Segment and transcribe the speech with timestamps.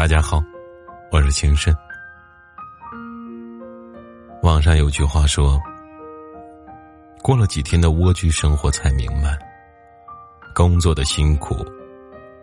[0.00, 0.42] 大家好，
[1.12, 1.76] 我是情深。
[4.42, 5.60] 网上有句话说
[7.22, 9.38] ：“过了几天的蜗居生活，才明白，
[10.54, 11.54] 工作的辛苦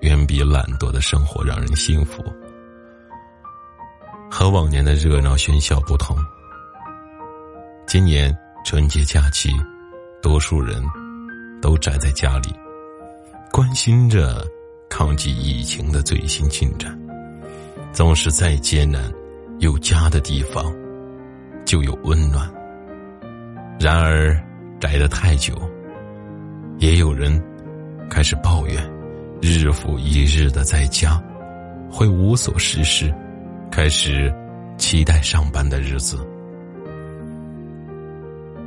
[0.01, 2.23] 远比懒惰的生活让人幸福。”
[4.29, 6.15] 和往年的热闹喧嚣不同，
[7.87, 8.31] 今年
[8.65, 9.49] 春节假期，
[10.21, 10.79] 多数人
[11.59, 12.53] 都宅在家里，
[13.51, 14.45] 关心着
[14.87, 16.95] 抗击疫情的最新进展。
[17.97, 19.11] 总是再艰难，
[19.57, 20.71] 有家的地方，
[21.65, 22.47] 就有温暖。
[23.79, 24.39] 然而，
[24.79, 25.55] 宅得太久，
[26.77, 27.43] 也有人
[28.07, 28.87] 开始抱怨，
[29.41, 31.19] 日复一日的在家，
[31.91, 33.11] 会无所事事，
[33.71, 34.31] 开始
[34.77, 36.19] 期待上班的日子。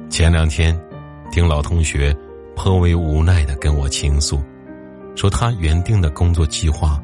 [0.09, 0.77] 前两天，
[1.31, 2.13] 听老同学
[2.57, 4.43] 颇为无奈的跟我倾诉，
[5.15, 7.01] 说他原定的工作计划，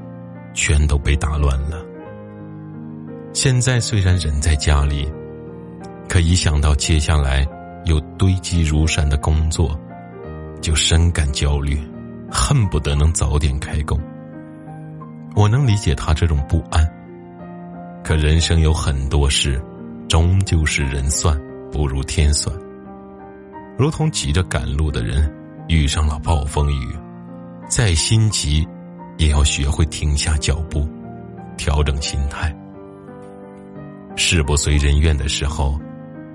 [0.55, 1.85] 全都被打乱了。
[3.36, 5.06] 现在虽然人在家里，
[6.09, 7.46] 可一想到接下来
[7.84, 9.78] 有堆积如山的工作，
[10.62, 11.78] 就深感焦虑，
[12.32, 14.01] 恨不得能早点开工。
[15.34, 16.82] 我能理解他这种不安，
[18.02, 19.62] 可人生有很多事，
[20.09, 21.38] 终究是人算
[21.71, 22.56] 不如天算。
[23.76, 25.30] 如同急着赶路的人
[25.68, 26.96] 遇上了暴风雨，
[27.68, 28.66] 再心急，
[29.18, 30.88] 也要学会停下脚步，
[31.59, 32.50] 调整心态。
[34.16, 35.78] 事不随人愿的时候，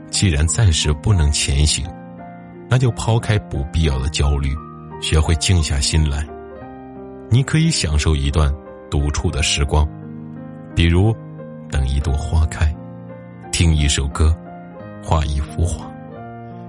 [0.09, 1.85] 既然暂时不能前行，
[2.69, 4.49] 那就抛开不必要的焦虑，
[5.01, 6.25] 学会静下心来。
[7.29, 8.53] 你可以享受一段
[8.89, 9.87] 独处的时光，
[10.75, 11.15] 比如
[11.69, 12.73] 等一朵花开，
[13.51, 14.35] 听一首歌，
[15.03, 15.89] 画一幅画，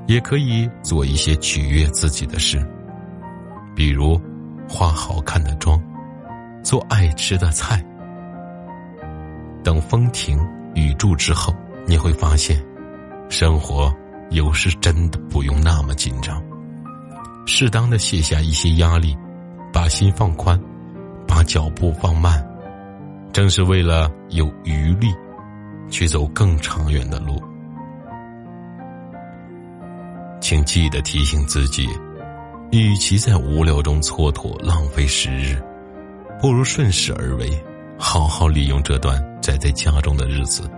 [0.07, 2.67] 也可以做一些取悦自己的事，
[3.77, 4.19] 比如
[4.69, 5.81] 化好看的妆，
[6.63, 7.85] 做爱吃的菜，
[9.63, 10.39] 等风停。
[10.75, 11.55] 雨住之后，
[11.87, 12.63] 你会发现，
[13.29, 13.95] 生活
[14.31, 16.43] 有时真的不用那么紧张。
[17.47, 19.17] 适当的卸下一些压力，
[19.73, 20.59] 把心放宽，
[21.27, 22.45] 把脚步放慢，
[23.33, 25.09] 正是为了有余力
[25.91, 27.43] 去走更长远的路。
[30.41, 31.89] 请记得提醒自己，
[32.71, 35.61] 与其在无聊中蹉跎浪费时日，
[36.41, 37.51] 不如顺势而为。
[37.99, 40.69] 好好利用这段宅在家中的日子，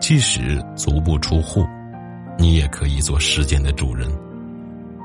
[0.00, 1.64] 即使足不出户，
[2.38, 4.10] 你也可以做时间的主人，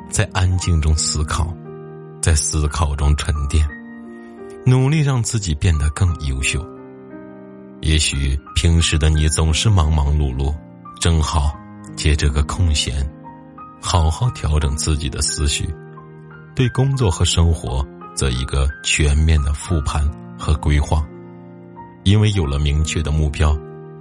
[0.10, 1.54] 在安静中思考，
[2.22, 3.68] 在思考中沉淀，
[4.66, 6.66] 努力让自己变得更优秀。
[7.82, 10.54] 也许平时的你总是忙忙碌碌，
[11.00, 11.56] 正好
[11.96, 13.08] 借这个空闲，
[13.80, 15.70] 好好调整自己的思绪，
[16.56, 17.86] 对工作和生活
[18.16, 20.10] 做一个全面的复盘
[20.40, 21.06] 和规划。
[22.06, 23.58] 因为有了明确的目标，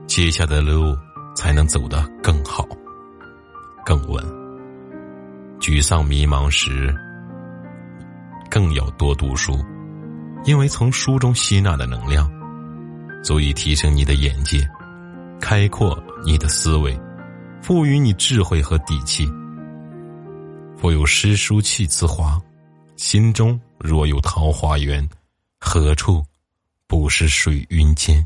[0.06, 0.94] 接下来的路
[1.34, 2.69] 才能走得更好、
[3.84, 4.22] 更稳。
[5.59, 6.94] 沮丧迷茫时，
[8.50, 9.59] 更要多读书，
[10.44, 12.31] 因为从书中吸纳的能量，
[13.22, 14.60] 足以提升你的眼界，
[15.41, 16.94] 开阔你的思维，
[17.62, 19.26] 赋予你智慧和底气。
[20.76, 22.38] 腹有诗书气自华，
[22.97, 25.09] 心中若有桃花源，
[25.59, 26.22] 何处？
[26.97, 28.25] 不是水云间，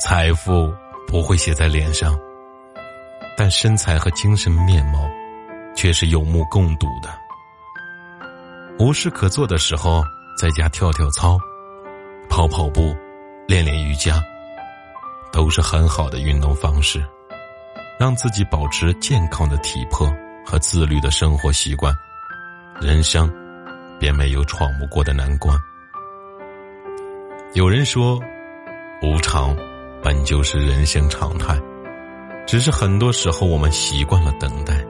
[0.00, 0.72] 财富
[1.06, 2.18] 不会写在脸上，
[3.36, 5.06] 但身材和精神面貌
[5.76, 7.10] 却是有目共睹的。
[8.78, 10.02] 无事可做的时候，
[10.40, 11.38] 在家跳跳操、
[12.30, 12.96] 跑跑步、
[13.46, 14.24] 练练瑜伽，
[15.30, 17.06] 都是很好的运动方式，
[18.00, 20.10] 让自己保持健康的体魄
[20.46, 21.94] 和自律的生活习惯，
[22.80, 23.30] 人生
[24.00, 25.54] 便没有闯不过的难关。
[27.54, 28.20] 有人说，
[29.00, 29.56] 无常
[30.02, 31.58] 本就是人生常态，
[32.46, 34.84] 只是很多时候我们习惯了等待，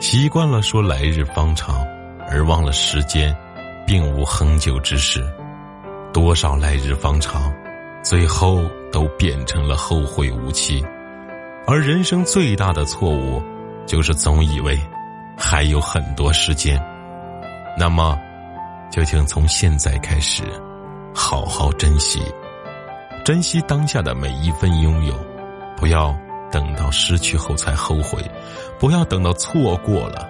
[0.00, 1.86] 习惯了说来日方长，
[2.30, 3.36] 而忘了时间
[3.86, 5.22] 并无恒久之事。
[6.14, 7.52] 多少来日方长，
[8.02, 10.82] 最后都变成了后会无期。
[11.66, 13.42] 而人生最大的错误，
[13.86, 14.80] 就是总以为
[15.36, 16.82] 还有很多时间。
[17.78, 18.18] 那么，
[18.90, 20.42] 就请从现在开始。
[21.14, 22.22] 好好珍惜，
[23.24, 25.14] 珍惜当下的每一份拥有，
[25.76, 26.16] 不要
[26.50, 28.22] 等到失去后才后悔，
[28.78, 30.28] 不要等到错过了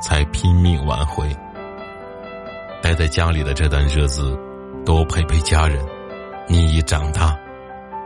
[0.00, 1.34] 才拼命挽回。
[2.82, 4.36] 待在家里的这段日子，
[4.84, 5.84] 多陪陪家人。
[6.48, 7.38] 你已长大，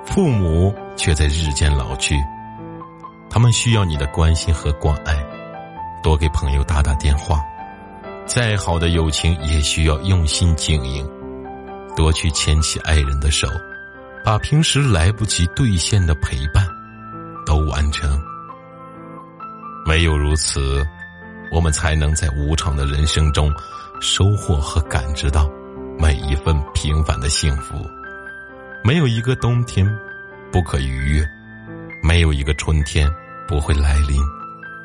[0.05, 2.15] 父母却在日渐老去，
[3.31, 5.17] 他们需要你的关心和关爱。
[6.03, 7.41] 多给朋友打打电话，
[8.27, 11.11] 再好的友情也需要用心经营。
[11.97, 13.49] 多去牵起爱人的手，
[14.23, 16.65] 把平时来不及兑现的陪伴
[17.45, 18.23] 都完成。
[19.87, 20.87] 唯有如此，
[21.51, 23.53] 我们才能在无常的人生中
[24.01, 25.51] 收获和感知到
[25.99, 27.75] 每一份平凡的幸福。
[28.85, 29.85] 没有一个冬天
[30.53, 31.25] 不可逾越，
[32.03, 33.11] 没有一个春天
[33.49, 34.21] 不会来临。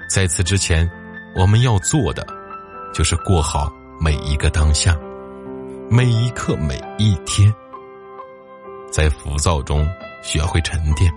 [0.09, 0.89] 在此之前，
[1.35, 2.25] 我们要做的
[2.93, 4.95] 就是过好每一个当下，
[5.93, 7.53] 每一刻，每一天。
[8.89, 9.85] 在浮躁中
[10.23, 11.11] 学会沉淀，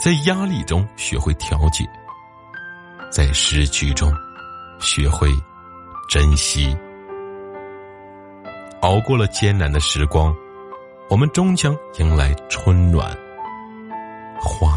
[0.00, 1.84] 在压力中学会调节，
[3.10, 4.08] 在失去中
[4.78, 5.28] 学会
[6.08, 6.72] 珍惜。
[8.82, 10.32] 熬过了艰难的时光，
[11.08, 13.10] 我们终将迎来春暖
[14.40, 14.69] 花。